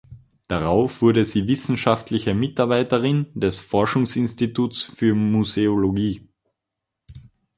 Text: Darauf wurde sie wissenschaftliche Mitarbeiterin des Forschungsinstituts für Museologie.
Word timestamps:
Darauf 0.47 1.03
wurde 1.03 1.25
sie 1.25 1.47
wissenschaftliche 1.47 2.33
Mitarbeiterin 2.33 3.27
des 3.35 3.59
Forschungsinstituts 3.59 4.81
für 4.81 5.13
Museologie. 5.13 6.27